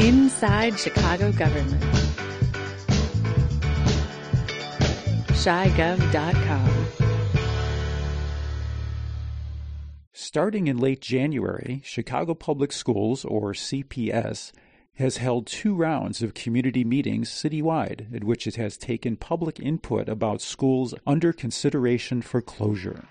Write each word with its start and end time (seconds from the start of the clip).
Inside 0.00 0.78
Chicago 0.78 1.30
Government. 1.30 1.82
ChiGov.com. 5.36 6.86
Starting 10.14 10.68
in 10.68 10.78
late 10.78 11.02
January, 11.02 11.82
Chicago 11.84 12.32
Public 12.32 12.72
Schools, 12.72 13.26
or 13.26 13.52
CPS, 13.52 14.52
has 14.94 15.18
held 15.18 15.46
two 15.46 15.74
rounds 15.74 16.22
of 16.22 16.32
community 16.32 16.82
meetings 16.82 17.28
citywide 17.28 18.14
at 18.14 18.24
which 18.24 18.46
it 18.46 18.56
has 18.56 18.78
taken 18.78 19.16
public 19.16 19.60
input 19.60 20.08
about 20.08 20.40
schools 20.40 20.94
under 21.06 21.30
consideration 21.30 22.22
for 22.22 22.40
closure. 22.40 23.04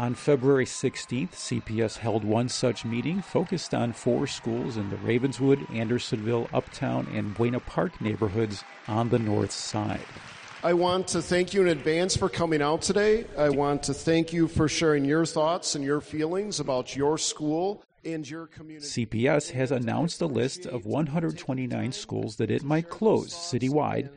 On 0.00 0.14
February 0.14 0.64
16th, 0.64 1.32
CPS 1.32 1.98
held 1.98 2.24
one 2.24 2.48
such 2.48 2.86
meeting 2.86 3.20
focused 3.20 3.74
on 3.74 3.92
four 3.92 4.26
schools 4.26 4.78
in 4.78 4.88
the 4.88 4.96
Ravenswood, 4.96 5.66
Andersonville, 5.70 6.48
Uptown, 6.54 7.06
and 7.12 7.34
Buena 7.34 7.60
Park 7.60 8.00
neighborhoods 8.00 8.64
on 8.88 9.10
the 9.10 9.18
north 9.18 9.50
side. 9.50 10.00
I 10.64 10.72
want 10.72 11.06
to 11.08 11.20
thank 11.20 11.52
you 11.52 11.60
in 11.60 11.68
advance 11.68 12.16
for 12.16 12.30
coming 12.30 12.62
out 12.62 12.80
today. 12.80 13.26
I 13.36 13.50
want 13.50 13.82
to 13.82 13.92
thank 13.92 14.32
you 14.32 14.48
for 14.48 14.68
sharing 14.68 15.04
your 15.04 15.26
thoughts 15.26 15.74
and 15.74 15.84
your 15.84 16.00
feelings 16.00 16.60
about 16.60 16.96
your 16.96 17.18
school 17.18 17.84
and 18.02 18.26
your 18.26 18.46
community. 18.46 19.04
CPS 19.04 19.50
has 19.50 19.70
announced 19.70 20.22
a 20.22 20.26
list 20.26 20.64
of 20.64 20.86
129 20.86 21.92
schools 21.92 22.36
that 22.36 22.50
it 22.50 22.62
might 22.62 22.88
close 22.88 23.34
citywide 23.34 24.08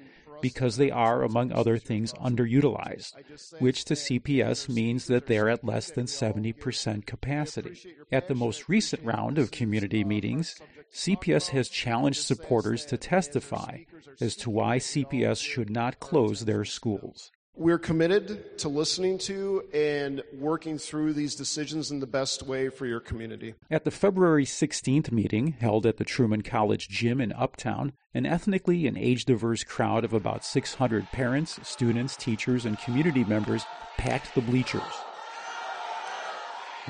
because 0.43 0.75
they 0.75 0.91
are, 0.91 1.23
among 1.23 1.53
other 1.53 1.77
things, 1.77 2.11
underutilized, 2.13 3.13
which 3.59 3.85
to 3.85 3.93
CPS 3.93 4.67
means 4.67 5.07
that 5.07 5.27
they're 5.27 5.47
at 5.47 5.63
less 5.63 5.89
than 5.89 6.05
70% 6.05 7.05
capacity. 7.05 7.95
At 8.11 8.27
the 8.27 8.35
most 8.35 8.67
recent 8.67 9.03
round 9.05 9.37
of 9.37 9.51
community 9.51 10.03
meetings, 10.03 10.59
CPS 10.93 11.47
has 11.49 11.69
challenged 11.69 12.21
supporters 12.21 12.85
to 12.87 12.97
testify 12.97 13.83
as 14.19 14.35
to 14.35 14.49
why 14.49 14.77
CPS 14.77 15.41
should 15.41 15.69
not 15.69 16.01
close 16.01 16.41
their 16.41 16.65
schools. 16.65 17.31
We're 17.55 17.77
committed 17.77 18.57
to 18.59 18.67
listening 18.67 19.19
to 19.19 19.63
and 19.71 20.23
working 20.33 20.79
through 20.79 21.13
these 21.13 21.35
decisions 21.35 21.91
in 21.91 21.99
the 21.99 22.07
best 22.07 22.41
way 22.41 22.69
for 22.69 22.87
your 22.87 22.99
community. 22.99 23.53
At 23.69 23.83
the 23.85 23.91
February 23.91 24.43
16th 24.43 25.11
meeting, 25.11 25.55
held 25.59 25.85
at 25.85 25.97
the 25.97 26.03
Truman 26.03 26.41
College 26.41 26.89
Gym 26.89 27.21
in 27.21 27.31
Uptown, 27.31 27.93
an 28.15 28.25
ethnically 28.25 28.87
and 28.87 28.97
age 28.97 29.25
diverse 29.25 29.63
crowd 29.63 30.03
of 30.03 30.13
about 30.13 30.43
600 30.43 31.11
parents, 31.11 31.59
students, 31.61 32.17
teachers, 32.17 32.65
and 32.65 32.79
community 32.79 33.23
members 33.23 33.65
packed 33.99 34.33
the 34.33 34.41
bleachers. 34.41 34.81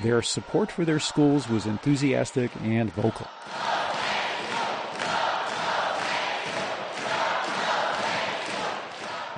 Their 0.02 0.22
support 0.22 0.72
for 0.72 0.86
their 0.86 1.00
schools 1.00 1.50
was 1.50 1.66
enthusiastic 1.66 2.52
and 2.62 2.90
vocal. 2.94 3.28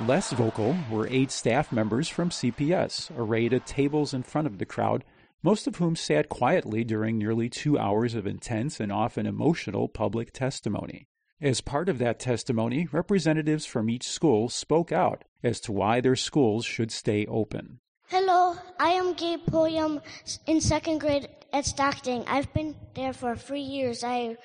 Less 0.04 0.34
vocal 0.34 0.76
were 0.92 1.08
eight 1.10 1.32
staff 1.32 1.72
members 1.72 2.10
from 2.10 2.30
CPS, 2.30 3.10
arrayed 3.18 3.54
at 3.54 3.66
tables 3.66 4.14
in 4.14 4.24
front 4.24 4.46
of 4.46 4.58
the 4.58 4.66
crowd, 4.66 5.06
most 5.42 5.68
of 5.68 5.78
whom 5.78 5.96
sat 5.96 6.28
quietly 6.28 6.84
during 6.84 7.18
nearly 7.18 7.48
two 7.48 7.80
hours 7.80 8.14
of 8.14 8.28
intense 8.28 8.82
and 8.82 8.92
often 8.92 9.26
emotional 9.26 9.88
public 9.88 10.34
testimony. 10.34 11.08
As 11.40 11.62
part 11.62 11.88
of 11.88 11.98
that 12.00 12.20
testimony, 12.20 12.90
representatives 12.92 13.66
from 13.66 13.90
each 13.90 14.06
school 14.06 14.50
spoke 14.50 14.92
out 14.92 15.24
as 15.42 15.62
to 15.62 15.72
why 15.72 16.02
their 16.02 16.18
schools 16.18 16.66
should 16.66 16.92
stay 16.92 17.26
open. 17.28 17.80
Hello, 18.10 18.58
I 18.78 18.90
am 18.90 19.14
Gabe 19.14 19.46
Pulliam 19.48 20.02
in 20.46 20.60
second 20.60 21.00
grade 21.00 21.30
at 21.54 21.66
Stockton. 21.66 22.26
I've 22.28 22.54
been 22.54 22.76
there 22.96 23.14
for 23.14 23.38
three 23.38 23.62
years. 23.62 24.04
I 24.04 24.36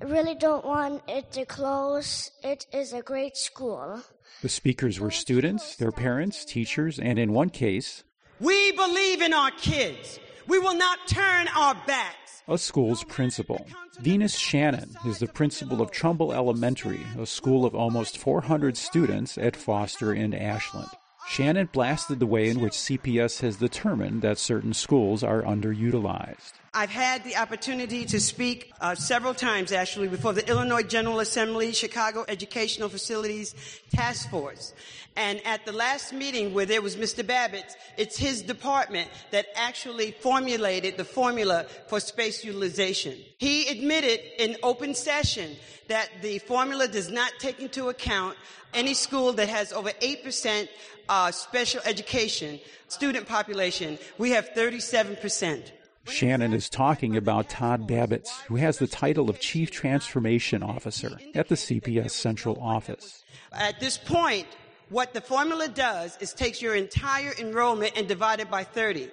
really 0.00 0.34
don't 0.34 0.64
want 0.64 1.02
it 1.08 1.32
to 1.32 1.44
close. 1.44 2.30
It 2.42 2.66
is 2.72 2.92
a 2.92 3.02
great 3.02 3.36
school. 3.36 4.02
The 4.42 4.48
speakers 4.48 4.98
were 4.98 5.10
students, 5.10 5.76
their 5.76 5.92
parents, 5.92 6.44
teachers, 6.44 6.98
and 6.98 7.18
in 7.18 7.32
one 7.32 7.50
case, 7.50 8.04
we 8.40 8.72
believe 8.72 9.20
in 9.20 9.34
our 9.34 9.50
kids. 9.50 10.18
We 10.46 10.58
will 10.58 10.76
not 10.76 11.06
turn 11.06 11.48
our 11.48 11.74
backs. 11.86 12.42
A 12.48 12.56
school's 12.56 13.04
principal. 13.04 13.66
Venus 14.00 14.36
Shannon 14.36 14.96
is 15.06 15.18
the 15.18 15.28
principal 15.28 15.82
of 15.82 15.90
Trumbull 15.90 16.32
Elementary, 16.32 17.06
a 17.18 17.26
school 17.26 17.66
of 17.66 17.74
almost 17.74 18.16
400 18.16 18.76
students 18.76 19.36
at 19.36 19.56
Foster 19.56 20.12
and 20.12 20.34
Ashland. 20.34 20.88
Shannon 21.28 21.68
blasted 21.70 22.18
the 22.18 22.26
way 22.26 22.48
in 22.48 22.60
which 22.60 22.72
CPS 22.72 23.40
has 23.42 23.56
determined 23.56 24.22
that 24.22 24.38
certain 24.38 24.72
schools 24.72 25.22
are 25.22 25.42
underutilized. 25.42 26.54
I've 26.72 26.90
had 26.90 27.24
the 27.24 27.36
opportunity 27.36 28.04
to 28.04 28.20
speak 28.20 28.72
uh, 28.80 28.94
several 28.94 29.34
times 29.34 29.72
actually 29.72 30.06
before 30.06 30.32
the 30.32 30.48
Illinois 30.48 30.84
General 30.84 31.18
Assembly, 31.18 31.72
Chicago 31.72 32.24
Educational 32.28 32.88
Facilities 32.88 33.56
Task 33.92 34.30
Force. 34.30 34.72
And 35.16 35.44
at 35.44 35.66
the 35.66 35.72
last 35.72 36.12
meeting 36.12 36.54
where 36.54 36.66
there 36.66 36.80
was 36.80 36.94
Mr. 36.94 37.26
Babbitt, 37.26 37.76
it's 37.96 38.16
his 38.16 38.42
department 38.42 39.10
that 39.32 39.46
actually 39.56 40.12
formulated 40.12 40.96
the 40.96 41.04
formula 41.04 41.66
for 41.88 41.98
space 41.98 42.44
utilization. 42.44 43.18
He 43.38 43.66
admitted 43.66 44.20
in 44.38 44.56
open 44.62 44.94
session 44.94 45.56
that 45.88 46.08
the 46.22 46.38
formula 46.38 46.86
does 46.86 47.10
not 47.10 47.32
take 47.40 47.58
into 47.58 47.88
account 47.88 48.36
any 48.74 48.94
school 48.94 49.32
that 49.32 49.48
has 49.48 49.72
over 49.72 49.90
8% 49.90 50.68
uh, 51.08 51.32
special 51.32 51.80
education 51.84 52.60
student 52.86 53.26
population. 53.26 53.98
We 54.18 54.30
have 54.30 54.50
37%. 54.50 55.72
Shannon 56.04 56.52
is 56.52 56.68
talking 56.68 57.16
about 57.16 57.48
Todd 57.48 57.86
Babbitts, 57.86 58.42
who 58.42 58.56
has 58.56 58.78
the 58.78 58.86
title 58.86 59.30
of 59.30 59.40
Chief 59.40 59.70
Transformation 59.70 60.62
Officer 60.62 61.18
at 61.34 61.48
the 61.48 61.54
CPS 61.54 62.10
Central 62.10 62.58
Office. 62.60 63.24
At 63.52 63.80
this 63.80 63.98
point, 63.98 64.46
what 64.90 65.14
the 65.14 65.20
formula 65.20 65.68
does 65.68 66.18
is 66.20 66.34
takes 66.34 66.60
your 66.60 66.74
entire 66.74 67.32
enrollment 67.38 67.92
and 67.96 68.06
divide 68.06 68.40
it 68.40 68.50
by 68.50 68.64
30. 68.64 69.08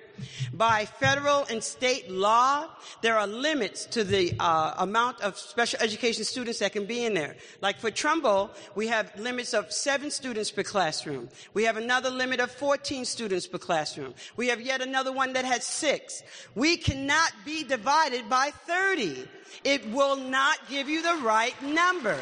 By 0.51 0.85
federal 0.85 1.45
and 1.49 1.63
state 1.63 2.09
law, 2.09 2.65
there 3.01 3.15
are 3.17 3.27
limits 3.27 3.85
to 3.87 4.03
the 4.03 4.33
uh, 4.39 4.73
amount 4.79 5.21
of 5.21 5.37
special 5.37 5.79
education 5.79 6.23
students 6.23 6.59
that 6.59 6.73
can 6.73 6.85
be 6.85 7.05
in 7.05 7.13
there. 7.13 7.35
Like 7.61 7.77
for 7.77 7.91
Trumbull, 7.91 8.49
we 8.73 8.87
have 8.87 9.11
limits 9.19 9.53
of 9.53 9.71
seven 9.71 10.09
students 10.09 10.49
per 10.49 10.63
classroom. 10.63 11.29
We 11.53 11.65
have 11.65 11.77
another 11.77 12.09
limit 12.09 12.39
of 12.39 12.49
14 12.51 13.05
students 13.05 13.45
per 13.45 13.59
classroom. 13.59 14.15
We 14.35 14.47
have 14.47 14.59
yet 14.59 14.81
another 14.81 15.11
one 15.11 15.33
that 15.33 15.45
has 15.45 15.63
six. 15.63 16.23
We 16.55 16.77
cannot 16.77 17.31
be 17.45 17.63
divided 17.63 18.27
by 18.29 18.51
30. 18.65 19.27
It 19.63 19.87
will 19.91 20.15
not 20.15 20.57
give 20.69 20.89
you 20.89 21.03
the 21.03 21.21
right 21.23 21.55
number. 21.63 22.17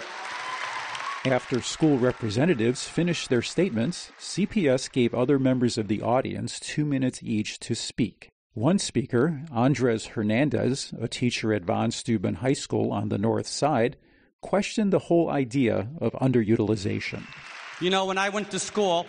After 1.26 1.60
school 1.60 1.98
representatives 1.98 2.88
finished 2.88 3.30
their 3.30 3.42
statements, 3.42 4.12
CPS 4.20 4.92
gave 4.92 5.16
other 5.16 5.40
members 5.40 5.76
of 5.76 5.88
the 5.88 6.04
audience 6.04 6.60
two 6.60 6.86
minutes 6.86 7.24
each 7.24 7.60
to 7.62 7.74
speak. 7.74 8.30
One 8.54 8.78
speaker, 8.78 9.42
Andres 9.52 10.06
Hernandez, 10.06 10.94
a 11.02 11.08
teacher 11.08 11.52
at 11.52 11.66
Von 11.66 11.90
Steuben 11.90 12.36
High 12.36 12.54
School 12.54 12.92
on 12.92 13.10
the 13.10 13.18
north 13.18 13.48
side, 13.48 13.98
questioned 14.42 14.94
the 14.94 15.00
whole 15.00 15.32
idea 15.32 15.90
of 16.00 16.14
underutilization. 16.14 17.26
You 17.82 17.90
know, 17.90 18.06
when 18.06 18.20
I 18.20 18.30
went 18.30 18.52
to 18.52 18.60
school, 18.60 19.08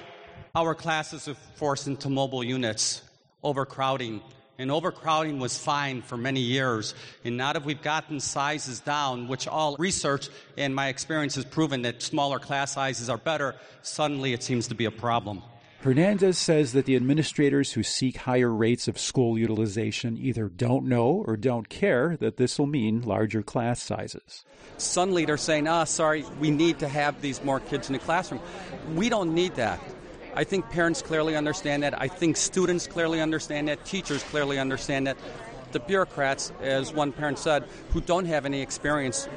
our 0.54 0.74
classes 0.74 1.28
were 1.28 1.34
forced 1.34 1.86
into 1.86 2.08
mobile 2.08 2.42
units, 2.42 3.02
overcrowding, 3.42 4.22
and 4.58 4.70
overcrowding 4.70 5.38
was 5.38 5.58
fine 5.58 6.02
for 6.02 6.16
many 6.16 6.40
years. 6.40 6.94
And 7.24 7.36
now 7.36 7.52
that 7.52 7.64
we've 7.64 7.82
gotten 7.82 8.20
sizes 8.20 8.80
down, 8.80 9.28
which 9.28 9.46
all 9.46 9.76
research 9.78 10.28
and 10.56 10.74
my 10.74 10.88
experience 10.88 11.34
has 11.34 11.44
proven 11.44 11.82
that 11.82 12.02
smaller 12.02 12.38
class 12.38 12.72
sizes 12.72 13.08
are 13.08 13.18
better, 13.18 13.54
suddenly 13.82 14.32
it 14.32 14.42
seems 14.42 14.68
to 14.68 14.74
be 14.74 14.84
a 14.84 14.90
problem. 14.90 15.42
Hernandez 15.80 16.36
says 16.38 16.72
that 16.72 16.86
the 16.86 16.96
administrators 16.96 17.72
who 17.72 17.82
seek 17.82 18.16
higher 18.16 18.52
rates 18.52 18.88
of 18.88 18.98
school 18.98 19.38
utilization 19.38 20.16
either 20.18 20.48
don't 20.48 20.86
know 20.86 21.22
or 21.26 21.36
don't 21.36 21.68
care 21.68 22.16
that 22.16 22.38
this 22.38 22.58
will 22.58 22.66
mean 22.66 23.02
larger 23.02 23.42
class 23.42 23.80
sizes. 23.80 24.44
Suddenly 24.78 25.26
they're 25.26 25.36
saying, 25.36 25.68
ah, 25.68 25.82
oh, 25.82 25.84
sorry, 25.84 26.24
we 26.40 26.50
need 26.50 26.80
to 26.80 26.88
have 26.88 27.20
these 27.20 27.42
more 27.44 27.60
kids 27.60 27.88
in 27.88 27.92
the 27.92 27.98
classroom. 27.98 28.40
We 28.94 29.08
don't 29.08 29.34
need 29.34 29.54
that. 29.56 29.78
I 30.36 30.44
think 30.44 30.68
parents 30.68 31.00
clearly 31.00 31.34
understand 31.34 31.82
that. 31.82 31.98
I 31.98 32.08
think 32.08 32.36
students 32.36 32.86
clearly 32.86 33.22
understand 33.22 33.68
that. 33.68 33.84
Teachers 33.86 34.22
clearly 34.24 34.58
understand 34.58 35.06
that. 35.06 35.16
The 35.72 35.80
bureaucrats, 35.80 36.52
as 36.60 36.92
one 36.92 37.10
parent 37.10 37.38
said, 37.38 37.64
who 37.90 38.00
don't 38.00 38.26
have 38.26 38.46
any 38.46 38.60
experience 38.60 39.28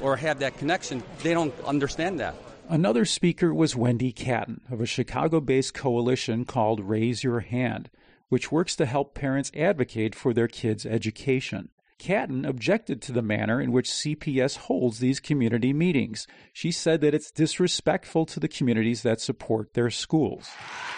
or 0.00 0.16
have 0.16 0.40
that 0.40 0.56
connection, 0.56 1.02
they 1.22 1.34
don't 1.34 1.54
understand 1.64 2.18
that. 2.20 2.34
Another 2.68 3.04
speaker 3.04 3.54
was 3.54 3.76
Wendy 3.76 4.12
Katten 4.12 4.60
of 4.70 4.80
a 4.80 4.86
Chicago 4.86 5.40
based 5.40 5.74
coalition 5.74 6.44
called 6.44 6.80
Raise 6.80 7.22
Your 7.22 7.40
Hand, 7.40 7.90
which 8.28 8.50
works 8.50 8.74
to 8.76 8.86
help 8.86 9.14
parents 9.14 9.52
advocate 9.54 10.14
for 10.14 10.34
their 10.34 10.48
kids' 10.48 10.84
education. 10.84 11.68
Katten 11.98 12.44
objected 12.44 13.02
to 13.02 13.12
the 13.12 13.22
manner 13.22 13.60
in 13.60 13.72
which 13.72 13.90
CPS 13.90 14.56
holds 14.56 15.00
these 15.00 15.18
community 15.18 15.72
meetings. 15.72 16.26
She 16.52 16.70
said 16.70 17.00
that 17.00 17.12
it's 17.12 17.30
disrespectful 17.30 18.24
to 18.26 18.40
the 18.40 18.48
communities 18.48 19.02
that 19.02 19.20
support 19.20 19.74
their 19.74 19.90
schools. 19.90 20.48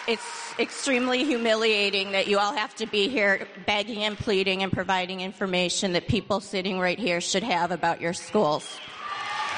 It's 0.07 0.53
extremely 0.59 1.23
humiliating 1.23 2.11
that 2.11 2.27
you 2.27 2.37
all 2.37 2.53
have 2.53 2.75
to 2.75 2.85
be 2.85 3.09
here 3.09 3.47
begging 3.65 4.03
and 4.03 4.17
pleading 4.17 4.61
and 4.61 4.71
providing 4.71 5.21
information 5.21 5.93
that 5.93 6.07
people 6.07 6.39
sitting 6.39 6.79
right 6.79 6.99
here 6.99 7.19
should 7.19 7.43
have 7.43 7.71
about 7.71 7.99
your 7.99 8.13
schools. 8.13 8.79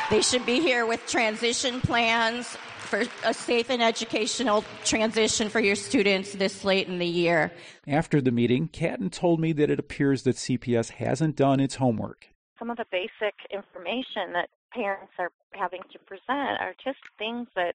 They 0.09 0.21
should 0.21 0.45
be 0.45 0.61
here 0.61 0.85
with 0.85 1.05
transition 1.07 1.81
plans 1.81 2.57
for 2.93 3.03
a 3.27 3.33
safe 3.33 3.71
and 3.71 3.81
educational 3.81 4.63
transition 4.85 5.49
for 5.49 5.59
your 5.59 5.75
students 5.75 6.33
this 6.33 6.63
late 6.63 6.87
in 6.87 6.99
the 6.99 7.07
year. 7.07 7.51
After 7.87 8.21
the 8.21 8.29
meeting, 8.29 8.67
Katten 8.67 9.09
told 9.09 9.39
me 9.39 9.51
that 9.53 9.71
it 9.71 9.79
appears 9.79 10.21
that 10.23 10.35
CPS 10.35 10.91
hasn't 10.91 11.35
done 11.35 11.59
its 11.59 11.75
homework. 11.75 12.27
Some 12.59 12.69
of 12.69 12.77
the 12.77 12.85
basic 12.91 13.33
information 13.51 14.33
that 14.33 14.49
parents 14.71 15.11
are 15.17 15.31
having 15.53 15.81
to 15.91 15.97
present 16.05 16.61
are 16.61 16.75
just 16.85 16.99
things 17.17 17.47
that 17.55 17.73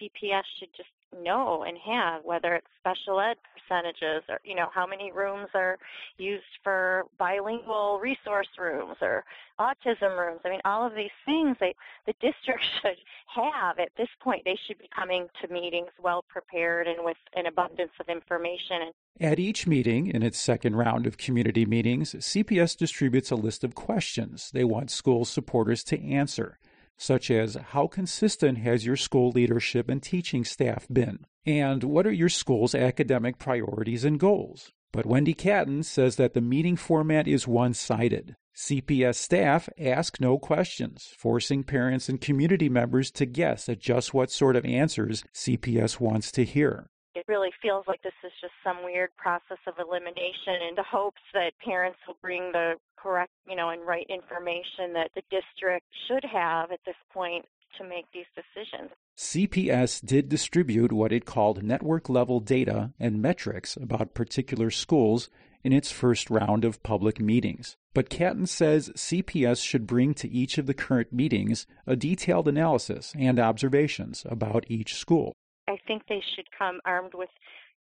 CPS 0.00 0.44
should 0.60 0.70
just 0.76 0.90
know 1.22 1.64
and 1.66 1.76
have, 1.78 2.24
whether 2.24 2.54
it's 2.54 2.66
special 2.78 3.20
ed 3.20 3.36
percentages 3.54 4.22
or, 4.28 4.40
you 4.44 4.54
know, 4.54 4.68
how 4.74 4.86
many 4.86 5.12
rooms 5.12 5.48
are 5.54 5.78
used 6.18 6.44
for 6.62 7.04
bilingual 7.18 7.98
resource 8.02 8.48
rooms 8.58 8.96
or 9.00 9.24
autism 9.58 10.18
rooms. 10.18 10.40
I 10.44 10.50
mean, 10.50 10.60
all 10.64 10.86
of 10.86 10.94
these 10.94 11.10
things 11.24 11.56
the 11.60 11.74
district 12.20 12.64
should 12.82 12.96
have 13.34 13.78
at 13.78 13.90
this 13.96 14.08
point. 14.20 14.42
They 14.44 14.58
should 14.66 14.78
be 14.78 14.88
coming 14.94 15.28
to 15.42 15.52
meetings 15.52 15.90
well 16.02 16.24
prepared 16.28 16.86
and 16.86 17.04
with 17.04 17.16
an 17.34 17.46
abundance 17.46 17.92
of 18.00 18.08
information. 18.08 18.92
At 19.20 19.38
each 19.38 19.66
meeting, 19.66 20.06
in 20.06 20.22
its 20.22 20.38
second 20.38 20.76
round 20.76 21.06
of 21.06 21.18
community 21.18 21.66
meetings, 21.66 22.14
CPS 22.14 22.76
distributes 22.76 23.30
a 23.30 23.36
list 23.36 23.64
of 23.64 23.74
questions 23.74 24.50
they 24.52 24.64
want 24.64 24.90
school 24.90 25.24
supporters 25.24 25.84
to 25.84 26.02
answer 26.02 26.58
such 27.00 27.30
as 27.30 27.56
how 27.70 27.86
consistent 27.86 28.58
has 28.58 28.84
your 28.84 28.96
school 28.96 29.30
leadership 29.30 29.88
and 29.88 30.02
teaching 30.02 30.44
staff 30.44 30.86
been? 30.92 31.24
And 31.46 31.82
what 31.82 32.06
are 32.06 32.12
your 32.12 32.28
school's 32.28 32.74
academic 32.74 33.38
priorities 33.38 34.04
and 34.04 34.20
goals? 34.20 34.70
But 34.92 35.06
Wendy 35.06 35.32
Katten 35.32 35.82
says 35.82 36.16
that 36.16 36.34
the 36.34 36.42
meeting 36.42 36.76
format 36.76 37.26
is 37.26 37.48
one 37.48 37.72
sided. 37.72 38.36
CPS 38.54 39.14
staff 39.14 39.68
ask 39.78 40.20
no 40.20 40.36
questions, 40.38 41.08
forcing 41.16 41.64
parents 41.64 42.10
and 42.10 42.20
community 42.20 42.68
members 42.68 43.10
to 43.12 43.24
guess 43.24 43.68
at 43.70 43.80
just 43.80 44.12
what 44.12 44.30
sort 44.30 44.54
of 44.54 44.66
answers 44.66 45.24
CPS 45.34 46.00
wants 46.00 46.30
to 46.32 46.44
hear. 46.44 46.90
It 47.14 47.24
really 47.26 47.50
feels 47.60 47.84
like 47.88 48.02
this 48.02 48.12
is 48.24 48.32
just 48.40 48.52
some 48.62 48.84
weird 48.84 49.10
process 49.16 49.58
of 49.66 49.74
elimination 49.78 50.62
in 50.68 50.74
the 50.76 50.84
hopes 50.84 51.20
that 51.34 51.52
parents 51.64 51.98
will 52.06 52.16
bring 52.22 52.52
the 52.52 52.74
correct, 52.96 53.32
you 53.48 53.56
know, 53.56 53.70
and 53.70 53.84
right 53.86 54.06
information 54.08 54.92
that 54.94 55.10
the 55.14 55.22
district 55.30 55.86
should 56.06 56.24
have 56.24 56.70
at 56.70 56.80
this 56.86 56.96
point 57.12 57.44
to 57.78 57.84
make 57.84 58.06
these 58.12 58.26
decisions. 58.34 58.90
CPS 59.16 60.04
did 60.04 60.28
distribute 60.28 60.92
what 60.92 61.12
it 61.12 61.24
called 61.24 61.62
network 61.62 62.08
level 62.08 62.40
data 62.40 62.92
and 62.98 63.20
metrics 63.20 63.76
about 63.76 64.14
particular 64.14 64.70
schools 64.70 65.28
in 65.62 65.72
its 65.72 65.90
first 65.90 66.30
round 66.30 66.64
of 66.64 66.82
public 66.82 67.20
meetings. 67.20 67.76
But 67.92 68.08
Katten 68.08 68.46
says 68.46 68.90
CPS 68.90 69.62
should 69.62 69.86
bring 69.86 70.14
to 70.14 70.30
each 70.30 70.58
of 70.58 70.66
the 70.66 70.74
current 70.74 71.12
meetings 71.12 71.66
a 71.86 71.96
detailed 71.96 72.48
analysis 72.48 73.12
and 73.18 73.38
observations 73.38 74.24
about 74.28 74.64
each 74.68 74.94
school. 74.94 75.34
I 75.70 75.78
think 75.86 76.02
they 76.08 76.22
should 76.34 76.46
come 76.56 76.80
armed 76.84 77.14
with 77.14 77.30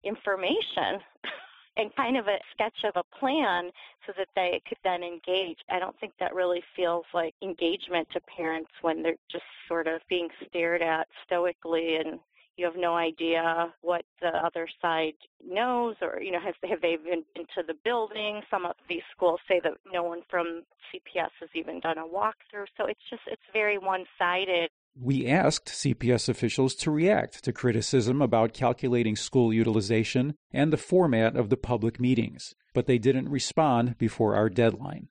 information 0.03 1.00
and 1.77 1.94
kind 1.95 2.18
of 2.18 2.27
a 2.27 2.38
sketch 2.53 2.85
of 2.85 2.94
a 2.95 3.18
plan 3.19 3.71
so 4.06 4.13
that 4.18 4.27
they 4.35 4.62
could 4.68 4.77
then 4.83 5.03
engage. 5.03 5.57
I 5.69 5.80
don't 5.80 6.00
think 6.00 6.13
that 6.19 6.33
really 6.33 6.63
feels 6.75 7.06
like 7.13 7.33
engagement 7.41 8.07
to 8.13 8.21
parents 8.21 8.71
when 8.81 9.03
they're 9.03 9.15
just 9.31 9.44
sort 9.68 9.88
of 9.88 10.01
being 10.09 10.30
stared 10.47 10.81
at 10.81 11.07
stoically 11.25 11.97
and 11.97 12.19
you 12.56 12.65
have 12.65 12.75
no 12.77 12.95
idea 12.95 13.74
what 13.81 14.06
the 14.21 14.27
other 14.27 14.68
side 14.81 15.13
knows 15.44 15.95
or 16.01 16.21
you 16.21 16.31
know 16.31 16.39
have 16.39 16.53
have 16.69 16.81
they 16.81 16.95
been 16.97 17.24
into 17.36 17.65
the 17.65 17.74
building 17.83 18.41
some 18.51 18.65
of 18.65 18.75
these 18.88 19.01
schools 19.15 19.39
say 19.47 19.59
that 19.63 19.74
no 19.91 20.03
one 20.03 20.21
from 20.29 20.62
cps 20.94 21.31
has 21.39 21.50
even 21.56 21.79
done 21.79 21.97
a 21.97 22.03
walkthrough 22.03 22.68
so 22.77 22.86
it's 22.86 23.00
just 23.09 23.24
it's 23.25 23.41
very 23.53 23.79
one 23.79 24.06
sided 24.19 24.69
we 24.95 25.27
asked 25.27 25.67
CPS 25.67 26.29
officials 26.29 26.75
to 26.75 26.91
react 26.91 27.43
to 27.43 27.53
criticism 27.53 28.21
about 28.21 28.53
calculating 28.53 29.15
school 29.15 29.53
utilization 29.53 30.35
and 30.51 30.71
the 30.71 30.77
format 30.77 31.35
of 31.35 31.49
the 31.49 31.57
public 31.57 31.99
meetings, 31.99 32.53
but 32.73 32.85
they 32.85 32.97
didn't 32.97 33.29
respond 33.29 33.97
before 33.97 34.35
our 34.35 34.49
deadline. 34.49 35.07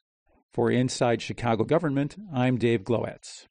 For 0.52 0.70
Inside 0.70 1.22
Chicago 1.22 1.64
Government, 1.64 2.16
I'm 2.32 2.58
Dave 2.58 2.84
Glowacz. 2.84 3.46